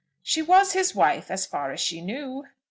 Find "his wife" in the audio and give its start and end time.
0.73-1.29